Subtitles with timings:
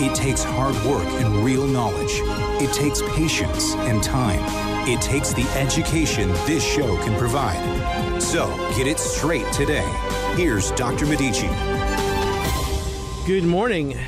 [0.00, 2.12] It takes hard work and real knowledge.
[2.62, 4.40] It takes patience and time.
[4.88, 8.20] It takes the education this show can provide.
[8.20, 8.46] So
[8.76, 9.86] get it straight today.
[10.36, 11.06] Here's Dr.
[11.06, 11.48] Medici.
[13.26, 13.98] Good morning.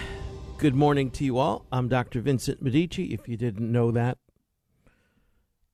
[0.59, 1.66] Good morning to you all.
[1.70, 2.21] I'm Dr.
[2.21, 4.19] Vincent Medici, if you didn't know that.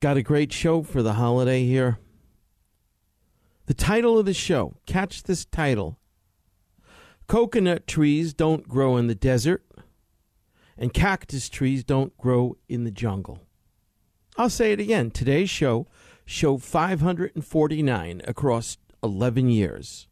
[0.01, 1.99] Got a great show for the holiday here.
[3.67, 5.97] The title of the show, catch this title
[7.27, 9.63] Coconut trees don't grow in the desert,
[10.81, 13.39] and cactus trees don't grow in the jungle.
[14.35, 15.11] I'll say it again.
[15.11, 15.85] Today's show,
[16.25, 20.07] show 549 across 11 years.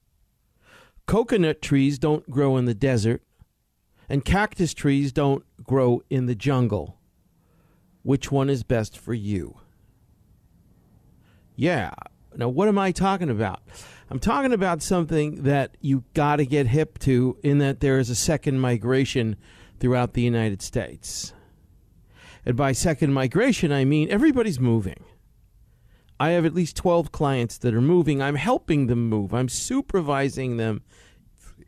[1.08, 3.24] Coconut trees don't grow in the desert,
[4.08, 7.00] and cactus trees don't grow in the jungle.
[8.04, 9.58] Which one is best for you?
[11.56, 11.94] Yeah,
[12.36, 13.62] now, what am I talking about?
[14.10, 18.12] I'm talking about something that you got to get hip to in that there is
[18.12, 19.36] a second migration
[19.80, 21.34] throughout the United States.
[22.46, 25.04] And by second migration, I mean everybody's moving.
[26.20, 28.22] I have at least 12 clients that are moving.
[28.22, 30.82] I'm helping them move, I'm supervising them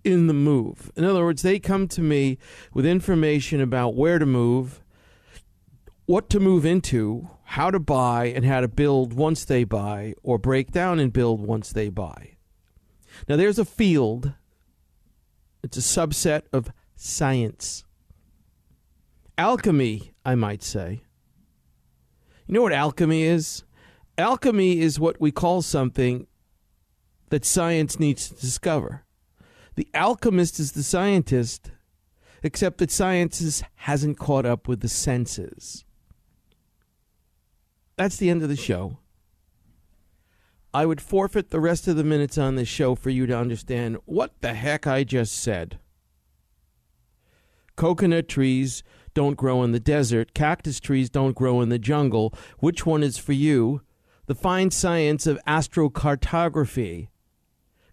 [0.04, 0.92] in the move.
[0.96, 2.38] In other words, they come to me
[2.74, 4.82] with information about where to move,
[6.06, 10.38] what to move into, how to buy and how to build once they buy, or
[10.38, 12.38] break down and build once they buy.
[13.28, 14.34] Now, there's a field,
[15.64, 17.84] it's a subset of science.
[19.38, 21.02] Alchemy, I might say.
[22.48, 23.64] You know what alchemy is?
[24.18, 26.28] Alchemy is what we call something
[27.30, 29.06] that science needs to discover.
[29.76, 31.72] The alchemist is the scientist,
[32.44, 35.86] except that science hasn't caught up with the senses.
[37.96, 38.98] That's the end of the show.
[40.74, 43.98] I would forfeit the rest of the minutes on this show for you to understand
[44.06, 45.80] what the heck I just said.
[47.76, 48.84] Coconut trees
[49.14, 52.34] don't grow in the desert, cactus trees don't grow in the jungle.
[52.60, 53.82] Which one is for you?
[54.28, 57.10] The fine science of astrocartography.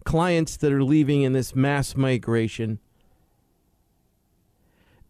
[0.05, 2.79] Clients that are leaving in this mass migration.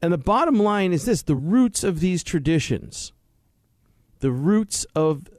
[0.01, 3.13] And the bottom line is this the roots of these traditions
[4.19, 5.29] the roots of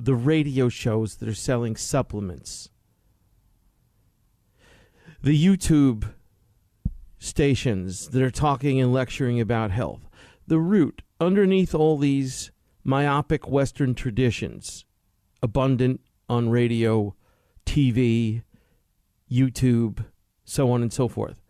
[0.00, 2.70] the radio shows that are selling supplements,
[5.22, 6.12] the YouTube
[7.24, 10.08] stations that are talking and lecturing about health,
[10.46, 12.50] the root underneath all these
[12.84, 14.84] myopic Western traditions,
[15.42, 17.14] abundant on radio,
[17.64, 18.42] TV,
[19.30, 20.04] YouTube,
[20.44, 21.40] so on and so forth.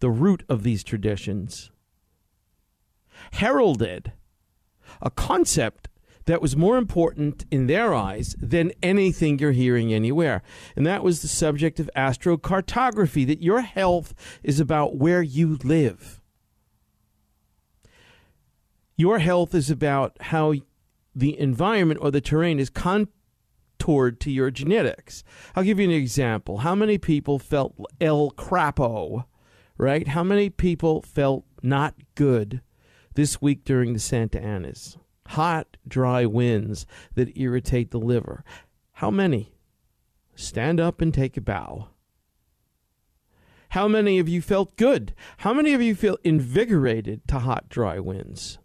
[0.00, 1.70] The root of these traditions
[3.32, 4.12] heralded
[5.00, 5.88] a concept
[6.30, 10.42] that was more important in their eyes than anything you're hearing anywhere.
[10.76, 14.14] And that was the subject of astrocartography that your health
[14.44, 16.20] is about where you live.
[18.96, 20.54] Your health is about how
[21.16, 25.24] the environment or the terrain is contoured to your genetics.
[25.56, 26.58] I'll give you an example.
[26.58, 29.24] How many people felt El Crapo,
[29.76, 30.06] right?
[30.06, 32.60] How many people felt not good
[33.14, 34.96] this week during the Santa Anas.
[35.30, 38.42] Hot, dry winds that irritate the liver.
[38.94, 39.54] How many?
[40.34, 41.90] Stand up and take a bow.
[43.68, 45.14] How many of you felt good?
[45.38, 48.58] How many of you feel invigorated to hot, dry winds?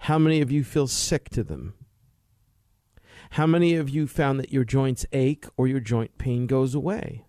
[0.00, 1.74] How many of you feel sick to them?
[3.32, 7.26] How many of you found that your joints ache or your joint pain goes away?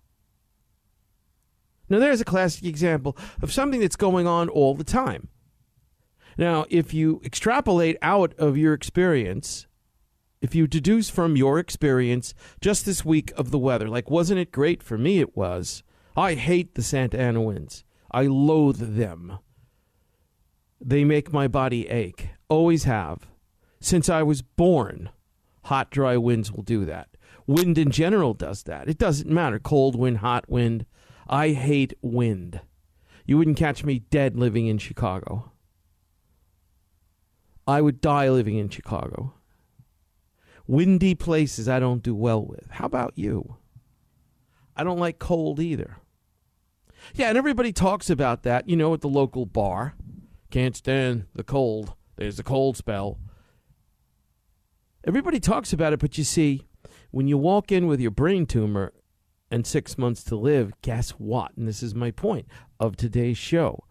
[1.90, 5.28] Now, there's a classic example of something that's going on all the time.
[6.38, 9.68] Now, if you extrapolate out of your experience,
[10.42, 14.52] if you deduce from your experience just this week of the weather, like, wasn't it
[14.52, 14.82] great?
[14.82, 15.84] For me, it was.
[16.18, 17.84] I hate the Santa Ana winds.
[18.12, 19.38] I loathe them.
[20.80, 22.30] They make my body ache.
[22.50, 23.28] Always have.
[23.80, 25.10] Since I was born,
[25.66, 27.10] hot, dry winds will do that.
[27.48, 28.90] Wind in general does that.
[28.90, 29.60] It doesn't matter.
[29.60, 30.86] Cold wind, hot wind.
[31.28, 32.62] I hate wind.
[33.26, 35.51] You wouldn't catch me dead living in Chicago.
[37.72, 39.34] I would die living in Chicago.
[40.68, 42.68] Windy places I don't do well with.
[42.70, 43.56] How about you?
[44.76, 45.98] I don't like cold either.
[47.14, 49.96] Yeah, and everybody talks about that, you know, at the local bar.
[50.50, 51.94] Can't stand the cold.
[52.18, 53.20] There's a cold spell.
[55.06, 56.68] Everybody talks about it, but you see,
[57.10, 58.94] when you walk in with your brain tumor
[59.50, 61.56] and six months to live, guess what?
[61.58, 62.48] And this is my point
[62.80, 63.86] of today's show.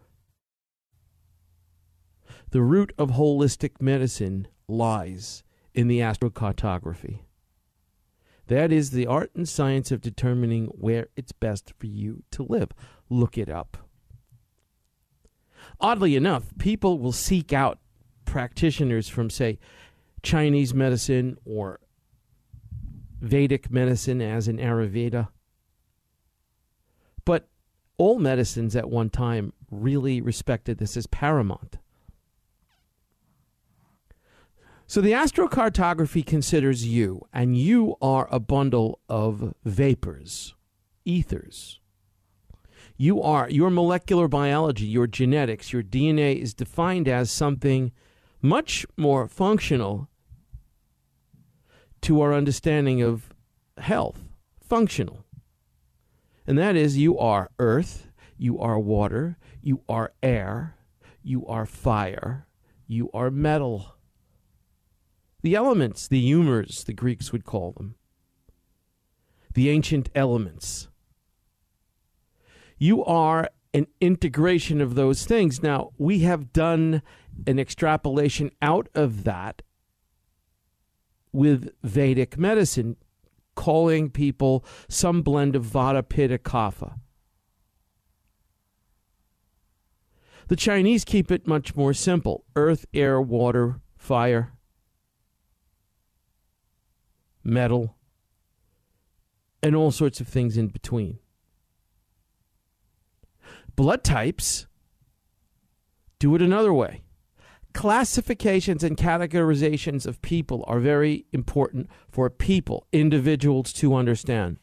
[2.51, 5.43] The root of holistic medicine lies
[5.73, 7.21] in the astrocartography.
[8.47, 12.71] That is the art and science of determining where it's best for you to live.
[13.09, 13.77] Look it up.
[15.79, 17.79] Oddly enough, people will seek out
[18.25, 19.57] practitioners from, say,
[20.21, 21.79] Chinese medicine or
[23.21, 25.29] Vedic medicine, as in Ayurveda.
[27.23, 27.47] But
[27.97, 31.77] all medicines at one time really respected this as paramount.
[34.91, 40.53] So the astrocartography considers you, and you are a bundle of vapors,
[41.05, 41.79] ethers.
[42.97, 47.93] You are your molecular biology, your genetics, your DNA is defined as something
[48.41, 50.09] much more functional
[52.01, 53.33] to our understanding of
[53.77, 54.19] health,
[54.59, 55.23] functional.
[56.45, 60.75] And that is you are earth, you are water, you are air,
[61.23, 62.45] you are fire,
[62.87, 63.95] you are metal
[65.41, 67.95] the elements, the humors, the Greeks would call them.
[69.53, 70.87] The ancient elements.
[72.77, 75.63] You are an integration of those things.
[75.63, 77.01] Now, we have done
[77.47, 79.61] an extrapolation out of that
[81.31, 82.97] with Vedic medicine,
[83.55, 86.99] calling people some blend of Vata, Pitta, Kapha.
[90.47, 94.53] The Chinese keep it much more simple earth, air, water, fire
[97.43, 97.95] metal,
[99.63, 101.19] and all sorts of things in between.
[103.75, 104.67] Blood types
[106.19, 107.01] do it another way.
[107.73, 114.57] Classifications and categorizations of people are very important for people, individuals to understand.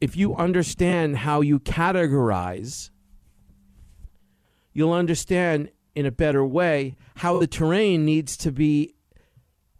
[0.00, 2.90] If you understand how you categorize,
[4.72, 8.94] you'll understand in a better way how the terrain needs to be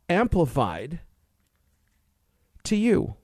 [0.09, 1.01] amplified
[2.67, 3.17] to you.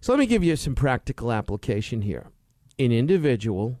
[0.00, 2.26] So let me give you some practical application here.
[2.78, 3.78] An individual,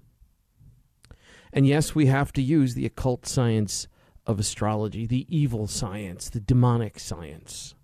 [1.52, 3.86] and yes, we have to use the occult science
[4.26, 7.74] of astrology, the evil science, the demonic science.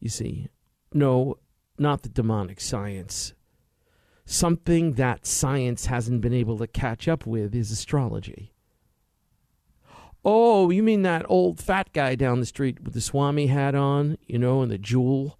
[0.00, 0.48] You see,
[0.92, 1.38] no,
[1.78, 3.34] not the demonic science.
[4.24, 8.52] Something that science hasn't been able to catch up with is astrology.
[10.30, 14.18] Oh, you mean that old fat guy down the street with the Swami hat on,
[14.26, 15.38] you know, and the jewel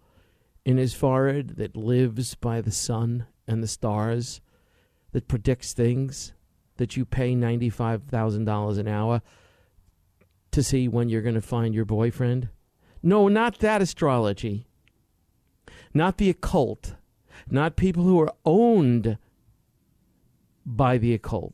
[0.65, 4.41] in his forehead that lives by the sun and the stars,
[5.13, 6.33] that predicts things
[6.79, 9.21] that you pay $95,000 an hour
[10.53, 12.49] to see when you're going to find your boyfriend?
[13.03, 14.69] No, not that astrology.
[15.93, 16.95] Not the occult.
[17.51, 19.19] Not people who are owned
[20.65, 21.53] by the occult.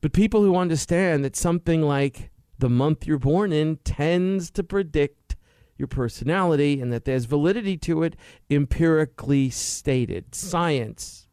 [0.00, 5.36] But people who understand that something like the month you're born in tends to predict
[5.78, 8.16] your personality and that there's validity to it
[8.50, 10.34] empirically stated.
[10.34, 11.28] Science.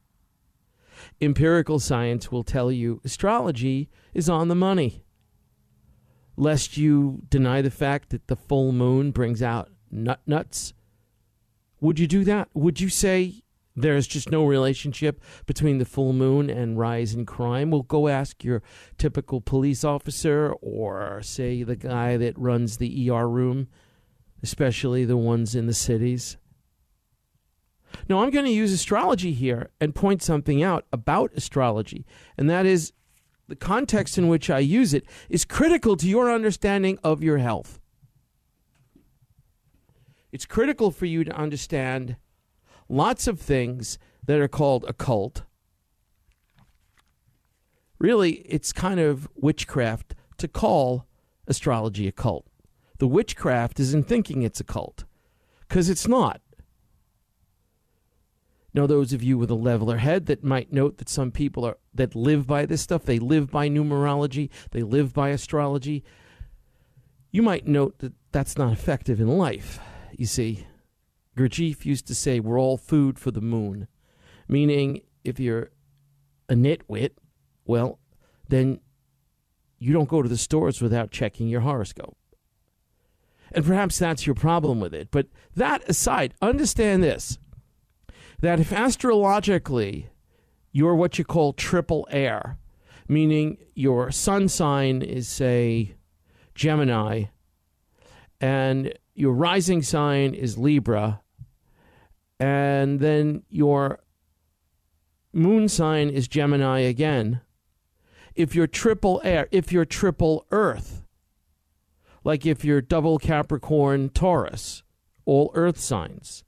[1.22, 5.04] Empirical science will tell you astrology is on the money.
[6.36, 10.74] Lest you deny the fact that the full moon brings out nut nuts.
[11.80, 12.50] Would you do that?
[12.54, 13.43] Would you say
[13.76, 17.72] there's just no relationship between the full moon and rise in crime.
[17.72, 18.62] Well, go ask your
[18.98, 23.68] typical police officer or, say, the guy that runs the ER room,
[24.44, 26.38] especially the ones in the cities.
[28.08, 32.06] Now, I'm going to use astrology here and point something out about astrology,
[32.38, 32.94] and that is
[33.48, 37.80] the context in which I use it is critical to your understanding of your health.
[40.32, 42.16] It's critical for you to understand
[42.94, 45.44] lots of things that are called occult.
[48.00, 51.08] Really, it's kind of witchcraft to call
[51.48, 52.46] astrology occult.
[53.00, 55.06] The witchcraft is in thinking it's occult
[55.68, 56.42] because it's not.
[58.76, 61.78] Now, those of you with a leveler head that might note that some people are
[61.94, 66.04] that live by this stuff, they live by numerology, they live by astrology.
[67.32, 69.80] You might note that that's not effective in life.
[70.18, 70.66] You see,
[71.38, 73.88] Gurdjieff used to say, We're all food for the moon.
[74.48, 75.72] Meaning, if you're
[76.50, 77.12] a nitwit,
[77.66, 78.00] well,
[78.50, 78.80] then
[79.80, 82.18] you don't go to the stores without checking your horoscope.
[83.52, 85.10] And perhaps that's your problem with it.
[85.12, 87.38] But that aside, understand this
[88.42, 90.10] that if astrologically
[90.74, 92.58] you're what you call triple air,
[93.08, 95.96] meaning your sun sign is, say,
[96.56, 97.26] Gemini,
[98.42, 101.22] and your rising sign is Libra,
[102.40, 104.00] and then your
[105.32, 107.42] moon sign is Gemini again.
[108.36, 111.04] If you're triple air, if you're triple earth,
[112.24, 114.84] like if you're double Capricorn Taurus,
[115.26, 116.44] all earth signs.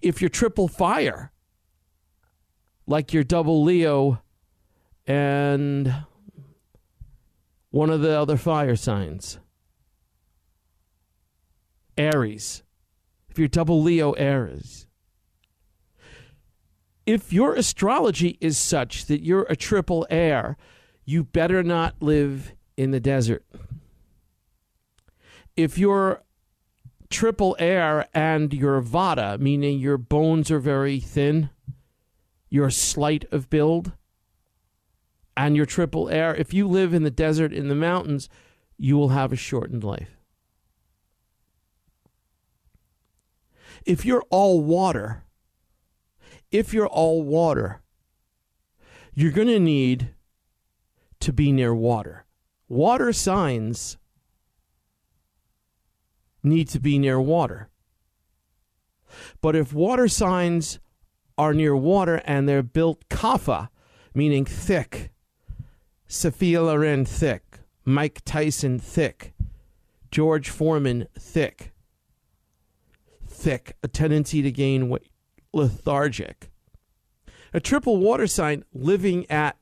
[0.00, 1.32] If you're triple fire,
[2.86, 4.20] like you're double Leo
[5.06, 5.94] and
[7.70, 9.38] one of the other fire signs.
[11.96, 12.63] Aries.
[13.34, 14.86] If you're double Leo Aries.
[17.04, 20.56] If your astrology is such that you're a triple air,
[21.04, 23.44] you better not live in the desert.
[25.56, 26.22] If you're
[27.10, 31.50] triple air and you're vata, meaning your bones are very thin,
[32.48, 33.94] you're slight of build,
[35.36, 38.28] and you're triple air, if you live in the desert, in the mountains,
[38.78, 40.23] you will have a shortened life.
[43.84, 45.24] If you're all water,
[46.50, 47.82] if you're all water,
[49.12, 50.14] you're going to need
[51.20, 52.24] to be near water.
[52.68, 53.98] Water signs
[56.42, 57.68] need to be near water.
[59.40, 60.78] But if water signs
[61.36, 63.68] are near water and they're built kapha,
[64.14, 65.12] meaning thick,
[66.06, 69.34] Sophia Loren thick, Mike Tyson thick,
[70.10, 71.73] George Foreman thick,
[73.44, 75.10] thick, a tendency to gain weight,
[75.52, 76.50] lethargic.
[77.52, 79.58] A triple water sign living at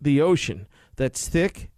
[0.00, 1.72] the ocean that's thick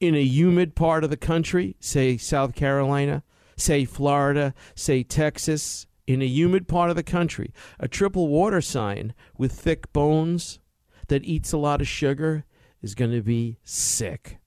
[0.00, 3.22] in a humid part of the country, say South Carolina,
[3.58, 9.12] say Florida, say Texas, in a humid part of the country, a triple water sign
[9.36, 10.60] with thick bones
[11.08, 12.46] that eats a lot of sugar
[12.80, 14.38] is going to be sick.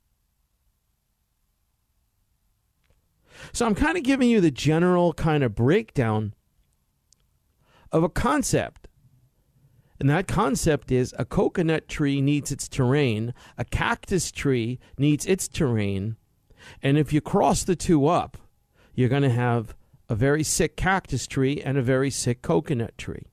[3.51, 6.33] So I'm kind of giving you the general kind of breakdown
[7.91, 8.87] of a concept.
[9.99, 15.47] And that concept is a coconut tree needs its terrain, a cactus tree needs its
[15.47, 16.17] terrain.
[16.81, 18.37] And if you cross the two up,
[18.95, 19.75] you're going to have
[20.09, 23.27] a very sick cactus tree and a very sick coconut tree.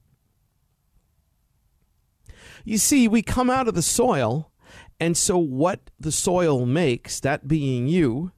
[2.65, 4.51] You see, we come out of the soil,
[4.99, 8.33] and so what the soil makes, that being you,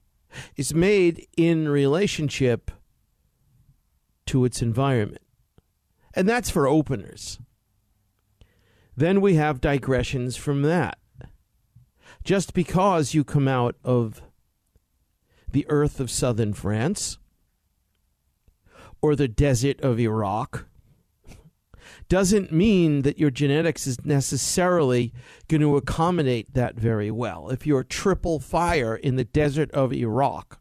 [0.57, 2.71] is made in relationship
[4.27, 5.23] to its environment.
[6.15, 7.39] And that's for openers.
[8.97, 10.99] Then we have digressions from that.
[12.25, 14.23] Just because you come out of
[15.51, 17.19] the earth of southern France
[19.01, 20.67] or the desert of Iraq
[22.13, 25.15] doesn't mean that your genetics is necessarily
[25.49, 27.49] going to accommodate that very well.
[27.49, 30.61] If you're triple fire in the desert of Iraq,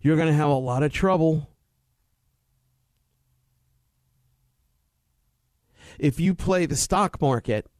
[0.00, 1.50] you're going to have a lot of trouble.
[6.00, 7.70] If you play the stock market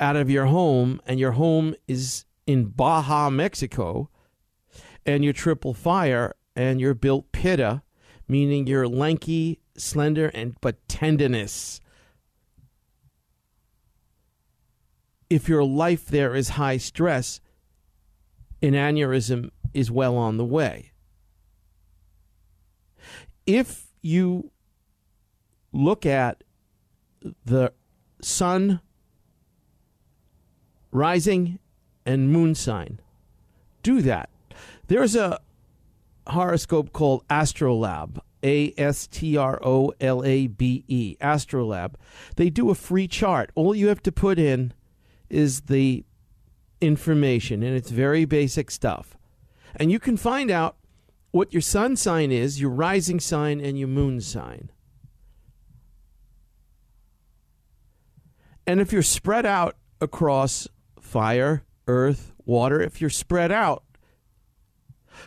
[0.00, 4.10] out of your home and your home is in Baja, Mexico,
[5.06, 7.84] and you're triple fire and you're built pitta,
[8.28, 11.80] meaning you're lanky, slender, and but tendinous.
[15.28, 17.40] If your life there is high stress,
[18.62, 20.92] an aneurysm is well on the way.
[23.46, 24.50] If you
[25.72, 26.42] look at
[27.44, 27.72] the
[28.22, 28.80] sun
[30.90, 31.58] rising
[32.04, 33.00] and moon sign,
[33.82, 34.30] do that.
[34.86, 35.40] There's a
[36.28, 38.20] horoscope called Astrolabe.
[38.42, 41.96] A S T R O L A B E, Astrolabe.
[42.36, 43.50] They do a free chart.
[43.54, 44.72] All you have to put in
[45.28, 46.04] is the
[46.80, 49.16] information, and it's very basic stuff.
[49.74, 50.76] And you can find out
[51.32, 54.70] what your sun sign is, your rising sign, and your moon sign.
[58.66, 60.68] And if you're spread out across
[61.00, 63.84] fire, earth, water, if you're spread out,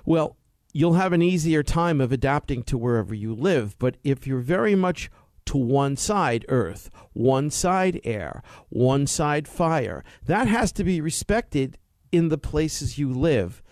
[0.05, 0.37] well,
[0.73, 3.77] you'll have an easier time of adapting to wherever you live.
[3.79, 5.09] But if you're very much
[5.45, 11.77] to one side earth, one side air, one side fire, that has to be respected
[12.11, 13.63] in the places you live.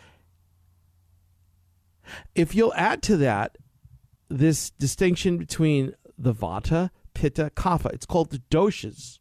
[2.33, 3.57] If you'll add to that
[4.29, 9.19] this distinction between the vata, pitta, kapha, it's called the doshas.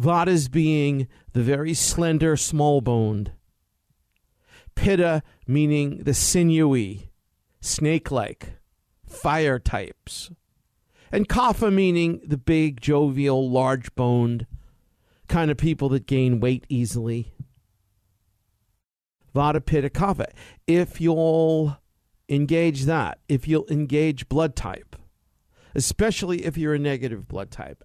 [0.00, 3.32] Vatas being the very slender, small boned.
[4.78, 7.10] Pitta meaning the sinewy,
[7.60, 8.52] snake like,
[9.04, 10.30] fire types.
[11.10, 14.46] And kapha meaning the big, jovial, large boned
[15.26, 17.32] kind of people that gain weight easily.
[19.34, 20.26] Vata Pitta Kapha.
[20.68, 21.76] If you'll
[22.28, 24.94] engage that, if you'll engage blood type,
[25.74, 27.82] especially if you're a negative blood type,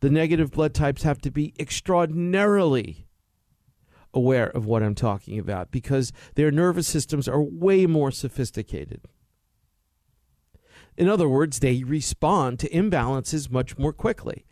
[0.00, 3.06] the negative blood types have to be extraordinarily
[4.14, 9.02] aware of what I'm talking about because their nervous systems are way more sophisticated.
[10.96, 14.44] In other words, they respond to imbalances much more quickly.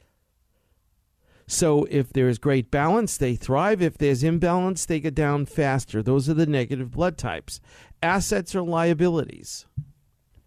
[1.47, 3.83] So if there's great balance, they thrive.
[3.83, 6.03] If there's imbalance, they go down faster.
[6.03, 7.61] Those are the negative blood types.
[8.03, 9.67] Assets or liabilities.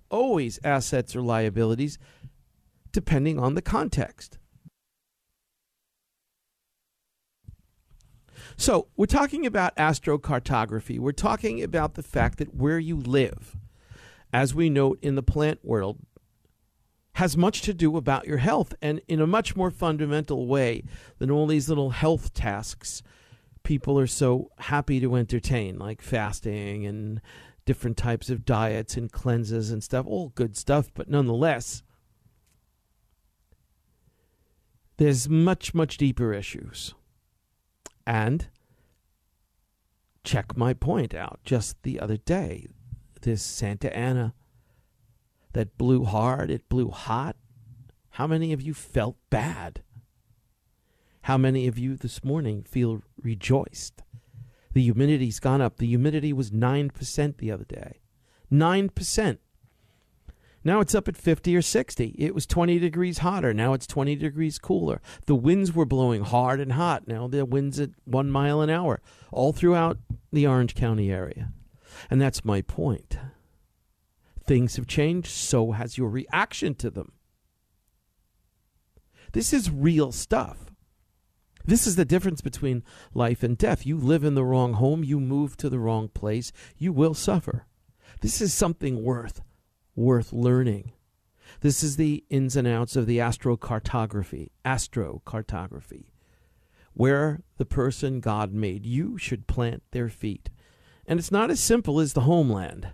[0.10, 2.00] Always assets or liabilities,
[2.92, 4.40] depending on the context.
[8.56, 11.00] So, we're talking about astrocartography.
[11.00, 13.56] We're talking about the fact that where you live,
[14.32, 16.00] as we note in the plant world,
[17.14, 20.84] has much to do about your health and in a much more fundamental way
[21.20, 23.04] than all these little health tasks
[23.64, 27.22] people are so happy to entertain, like fasting and
[27.66, 30.06] different types of diets and cleanses and stuff.
[30.06, 31.82] All good stuff, but nonetheless,
[34.98, 36.94] there's much, much deeper issues.
[38.06, 38.48] And
[40.24, 42.68] check my point out just the other day.
[43.22, 44.34] This Santa Ana
[45.54, 47.36] that blew hard, it blew hot.
[48.12, 49.82] How many of you felt bad?
[51.24, 54.04] How many of you this morning feel rejoiced?
[54.74, 55.78] The humidity's gone up.
[55.78, 58.02] The humidity was 9% the other day.
[58.52, 59.38] 9%.
[60.64, 62.16] Now it's up at 50 or 60.
[62.18, 63.54] It was 20 degrees hotter.
[63.54, 65.02] Now it's 20 degrees cooler.
[65.26, 67.08] The winds were blowing hard and hot.
[67.08, 69.02] Now the winds at one mile an hour
[69.32, 69.98] all throughout
[70.32, 71.52] the Orange County area.
[72.10, 73.18] And that's my point.
[74.46, 77.14] Things have changed, so has your reaction to them.
[79.34, 80.72] This is real stuff.
[81.66, 82.84] This is the difference between
[83.14, 83.86] life and death.
[83.86, 87.66] You live in the wrong home, you move to the wrong place, you will suffer.
[88.20, 89.42] This is something worth
[89.96, 90.92] worth learning.
[91.62, 96.06] This is the ins and outs of the astrocartography, astrocartography,
[96.94, 100.50] where the person God made you should plant their feet.
[101.06, 102.90] And it's not as simple as the homeland.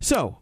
[0.00, 0.38] So,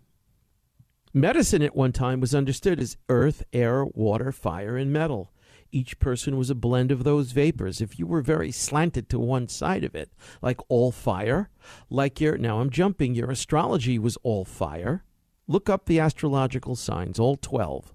[1.12, 5.32] medicine at one time was understood as earth, air, water, fire, and metal.
[5.74, 7.80] Each person was a blend of those vapors.
[7.80, 11.50] If you were very slanted to one side of it, like all fire,
[11.90, 15.02] like your, now I'm jumping, your astrology was all fire.
[15.48, 17.92] Look up the astrological signs, all 12.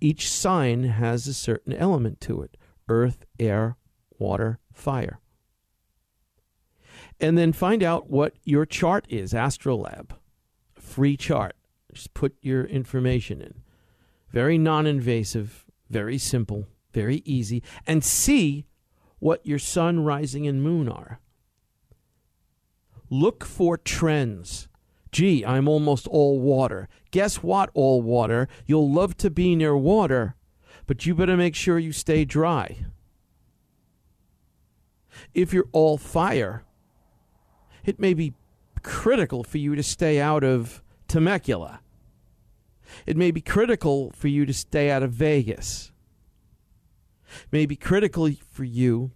[0.00, 2.56] Each sign has a certain element to it
[2.88, 3.76] earth, air,
[4.16, 5.18] water, fire.
[7.18, 10.12] And then find out what your chart is, Astrolabe.
[10.76, 11.56] Free chart.
[11.92, 13.62] Just put your information in.
[14.30, 17.62] Very non invasive very simple, very easy.
[17.86, 18.66] And see
[19.18, 21.20] what your sun, rising, and moon are.
[23.10, 24.68] Look for trends.
[25.12, 26.88] Gee, I'm almost all water.
[27.10, 28.48] Guess what, all water?
[28.66, 30.36] You'll love to be near water,
[30.86, 32.86] but you better make sure you stay dry.
[35.34, 36.64] If you're all fire,
[37.84, 38.34] it may be
[38.82, 41.80] critical for you to stay out of Temecula
[43.06, 45.92] it may be critical for you to stay out of Vegas.
[47.44, 49.12] It may be critical for you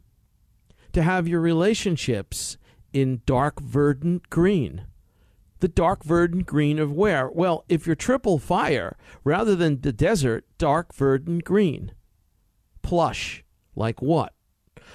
[0.93, 2.57] to have your relationships
[2.93, 4.87] in dark verdant green.
[5.61, 7.29] The dark verdant green of where?
[7.29, 11.93] Well, if you're triple fire, rather than the desert, dark verdant green.
[12.83, 13.45] Plush.
[13.75, 14.35] Like what?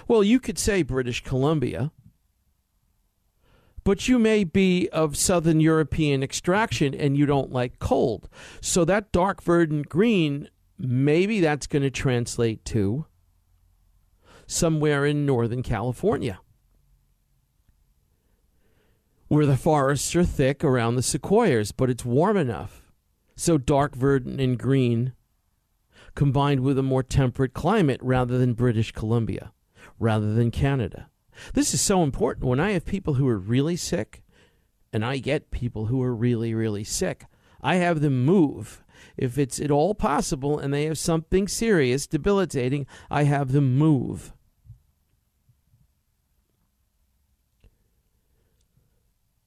[0.07, 1.91] Well, you could say British Columbia
[3.83, 8.29] but you may be of Southern European extraction and you don't like cold.
[8.61, 13.05] So that dark verdant green, maybe that's going to translate to
[14.47, 16.39] somewhere in Northern California
[19.29, 22.91] where the forests are thick around the sequoias, but it's warm enough.
[23.35, 25.13] So dark verdant and green
[26.15, 29.53] combined with a more temperate climate rather than British Columbia,
[29.99, 31.09] rather than Canada.
[31.53, 32.45] This is so important.
[32.45, 34.23] When I have people who are really sick,
[34.91, 37.25] and I get people who are really, really sick,
[37.61, 38.83] I have them move.
[39.17, 44.33] If it's at all possible and they have something serious, debilitating, I have them move.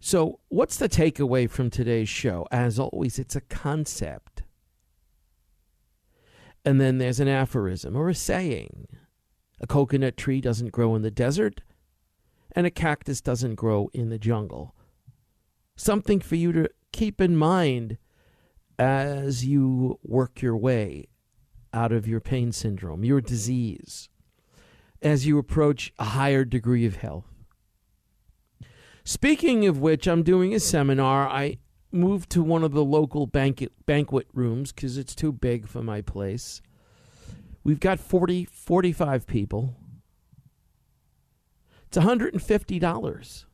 [0.05, 2.46] So, what's the takeaway from today's show?
[2.50, 4.42] As always, it's a concept.
[6.64, 8.88] And then there's an aphorism or a saying
[9.61, 11.61] A coconut tree doesn't grow in the desert,
[12.55, 14.75] and a cactus doesn't grow in the jungle.
[15.77, 17.99] Something for you to keep in mind
[18.79, 21.07] as you work your way
[21.73, 24.09] out of your pain syndrome, your disease,
[25.01, 27.33] as you approach a higher degree of health.
[29.05, 31.29] Speaking of which, I'm doing a seminar.
[31.29, 31.59] I
[31.91, 36.01] moved to one of the local banquet banquet rooms because it's too big for my
[36.01, 36.62] place.
[37.65, 39.77] We've got 40, 45 people.
[41.94, 43.44] It's $150.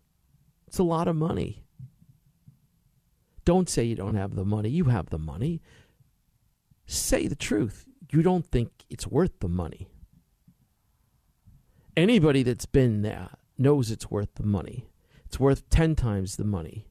[0.69, 1.65] It's a lot of money.
[3.45, 4.69] Don't say you don't have the money.
[4.69, 5.61] You have the money.
[6.87, 7.89] Say the truth.
[8.13, 9.89] You don't think it's worth the money.
[11.97, 14.87] Anybody that's been there knows it's worth the money.
[15.25, 16.87] It's worth 10 times the money.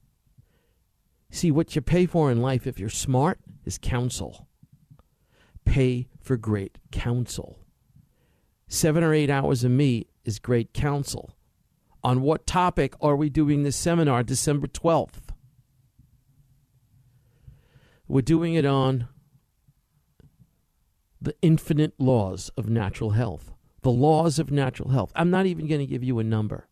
[1.31, 4.49] See, what you pay for in life, if you're smart, is counsel.
[5.63, 7.59] Pay for great counsel.
[8.67, 11.31] Seven or eight hours of me is great counsel.
[12.07, 15.27] On what topic are we doing this seminar December 12th?
[18.07, 19.09] We're doing it on
[21.19, 23.51] the infinite laws of natural health.
[23.81, 25.11] The laws of natural health.
[25.17, 26.69] I'm not even going to give you a number.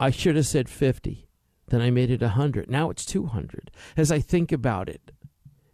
[0.00, 1.28] I should have said 50.
[1.68, 2.68] Then I made it 100.
[2.68, 3.70] Now it's 200.
[3.96, 5.12] As I think about it,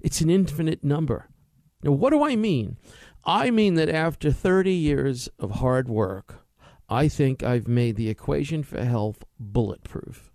[0.02, 1.30] it's an infinite number.
[1.82, 2.76] Now, what do I mean?
[3.24, 6.43] I mean that after 30 years of hard work,
[6.88, 10.30] I think I've made the equation for health bulletproof.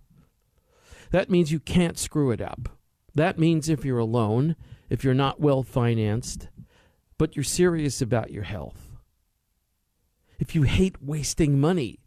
[1.10, 2.68] That means you can't screw it up.
[3.14, 4.56] That means if you're alone,
[4.88, 6.48] if you're not well financed,
[7.18, 8.90] but you're serious about your health,
[10.38, 12.00] if you hate wasting money,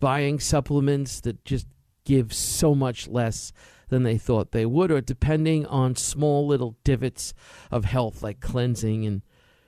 [0.00, 1.66] buying supplements that just
[2.04, 3.52] give so much less
[3.88, 7.34] than they thought they would, or depending on small little divots
[7.70, 9.22] of health like cleansing and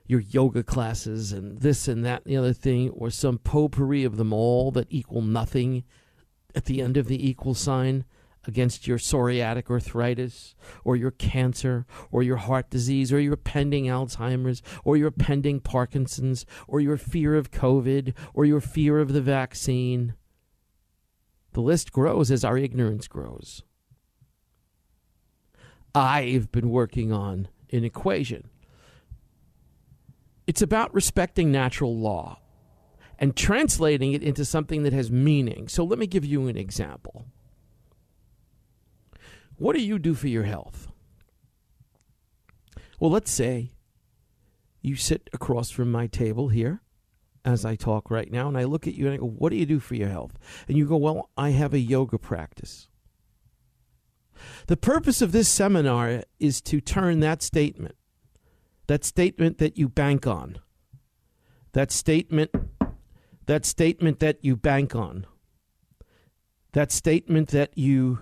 [0.06, 4.16] your yoga classes and this and that and the other thing, or some potpourri of
[4.16, 5.84] them all that equal nothing
[6.54, 8.04] at the end of the equal sign
[8.46, 14.62] against your psoriatic arthritis or your cancer or your heart disease or your pending Alzheimer's
[14.84, 20.14] or your pending Parkinson's or your fear of COVID or your fear of the vaccine.
[21.52, 23.62] The list grows as our ignorance grows.
[25.94, 28.50] I've been working on an equation.
[30.46, 32.40] It's about respecting natural law
[33.18, 35.68] and translating it into something that has meaning.
[35.68, 37.26] So let me give you an example.
[39.56, 40.88] What do you do for your health?
[43.00, 43.72] Well, let's say
[44.82, 46.82] you sit across from my table here
[47.44, 49.56] as I talk right now, and I look at you and I go, What do
[49.56, 50.32] you do for your health?
[50.68, 52.88] And you go, Well, I have a yoga practice.
[54.66, 57.95] The purpose of this seminar is to turn that statement,
[58.86, 60.58] that statement that you bank on,
[61.72, 62.50] that statement,
[63.46, 65.26] that statement that you bank on,
[66.72, 68.20] that statement that you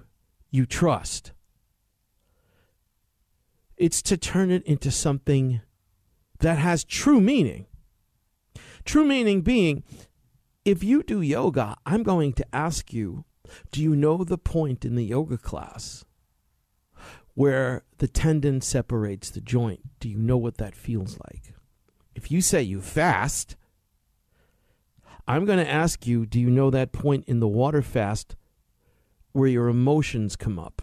[0.50, 1.32] you trust.
[3.76, 5.60] It's to turn it into something
[6.38, 7.66] that has true meaning.
[8.84, 9.82] True meaning being,
[10.64, 13.24] if you do yoga, I'm going to ask you,
[13.72, 16.04] do you know the point in the yoga class
[17.34, 19.80] where the tendon separates the joint?
[20.00, 21.54] Do you know what that feels like?
[22.14, 23.56] If you say you fast,
[25.26, 28.36] I'm going to ask you, do you know that point in the water fast
[29.32, 30.82] where your emotions come up,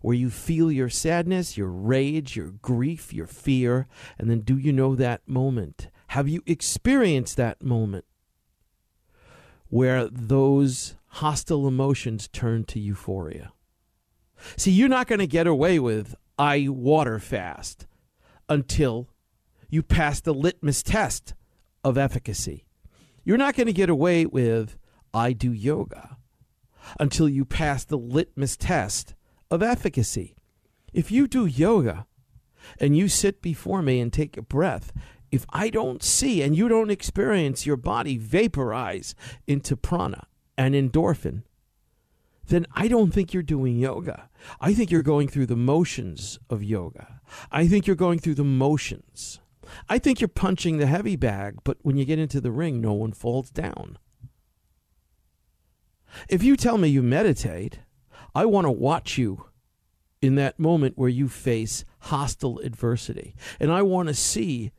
[0.00, 4.72] where you feel your sadness, your rage, your grief, your fear, and then do you
[4.72, 5.88] know that moment?
[6.08, 8.04] Have you experienced that moment
[9.68, 13.52] where those hostile emotions turn to euphoria?
[14.56, 17.86] See, you're not going to get away with I water fast
[18.48, 19.08] until
[19.68, 21.34] you pass the litmus test
[21.84, 22.66] of efficacy.
[23.24, 24.76] You're not going to get away with
[25.12, 26.16] I do yoga
[26.98, 29.14] until you pass the litmus test
[29.50, 30.36] of efficacy.
[30.92, 32.06] If you do yoga
[32.78, 34.92] and you sit before me and take a breath,
[35.30, 39.14] if I don't see and you don't experience your body vaporize
[39.46, 40.26] into prana
[40.58, 41.42] and endorphin,
[42.50, 44.28] then I don't think you're doing yoga.
[44.60, 47.20] I think you're going through the motions of yoga.
[47.50, 49.40] I think you're going through the motions.
[49.88, 52.92] I think you're punching the heavy bag, but when you get into the ring, no
[52.92, 53.98] one falls down.
[56.28, 57.80] If you tell me you meditate,
[58.34, 59.46] I want to watch you
[60.20, 63.34] in that moment where you face hostile adversity.
[63.58, 64.72] And I want to see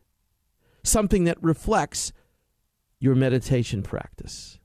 [0.83, 2.11] something that reflects
[2.99, 4.59] your meditation practice.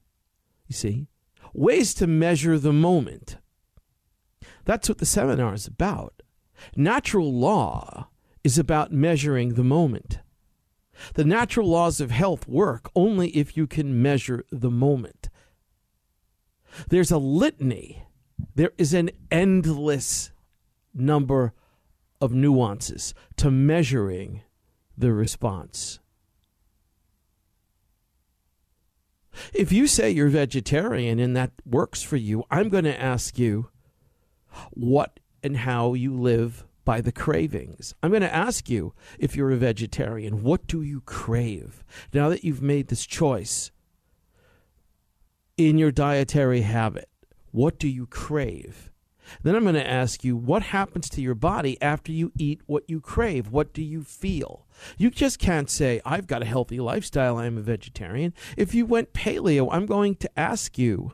[0.66, 1.06] You see?
[1.56, 3.38] Ways to measure the moment.
[4.66, 6.22] That's what the seminar is about.
[6.76, 8.08] Natural law
[8.44, 10.18] is about measuring the moment.
[11.14, 15.30] The natural laws of health work only if you can measure the moment.
[16.90, 18.04] There's a litany,
[18.54, 20.32] there is an endless
[20.92, 21.54] number
[22.20, 24.42] of nuances to measuring
[24.94, 26.00] the response.
[29.52, 33.68] If you say you're vegetarian and that works for you, I'm going to ask you
[34.70, 37.94] what and how you live by the cravings.
[38.02, 41.84] I'm going to ask you if you're a vegetarian, what do you crave?
[42.12, 43.70] Now that you've made this choice
[45.56, 47.08] in your dietary habit,
[47.50, 48.90] what do you crave?
[49.42, 52.84] Then I'm going to ask you what happens to your body after you eat what
[52.88, 53.48] you crave?
[53.48, 54.66] What do you feel?
[54.96, 58.34] You just can't say, I've got a healthy lifestyle, I'm a vegetarian.
[58.56, 61.12] If you went paleo, I'm going to ask you,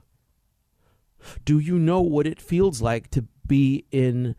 [1.44, 4.34] do you know what it feels like to be in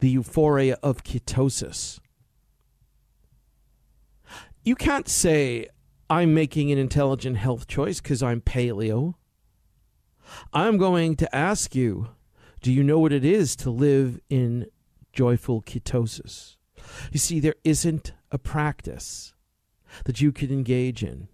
[0.00, 1.98] the euphoria of ketosis?
[4.62, 5.68] You can't say,
[6.10, 9.14] I'm making an intelligent health choice because I'm paleo.
[10.52, 12.08] I'm going to ask you,
[12.60, 14.66] do you know what it is to live in
[15.12, 16.56] joyful ketosis?
[17.12, 19.34] You see, there isn't a practice
[20.04, 21.28] that you can engage in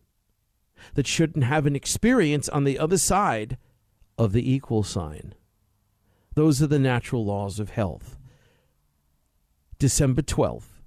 [0.95, 3.57] that shouldn't have an experience on the other side
[4.19, 5.35] of the equal sign.
[6.35, 8.19] Those are the natural laws of health.
[9.79, 10.81] December 12th.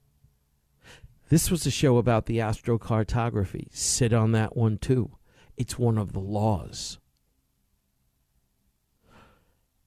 [1.30, 3.68] This was a show about the astrocartography.
[3.72, 5.18] Sit on that one too.
[5.58, 7.00] It's one of the laws.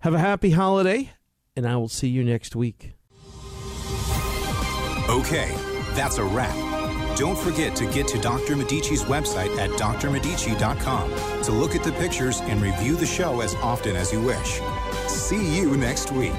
[0.03, 1.11] Have a happy holiday,
[1.57, 2.95] and I will see you next week.
[5.09, 5.53] Okay,
[5.95, 6.55] that's a wrap.
[7.17, 8.55] Don't forget to get to Dr.
[8.55, 13.97] Medici's website at drmedici.com to look at the pictures and review the show as often
[13.97, 14.61] as you wish.
[15.09, 16.33] See you next week.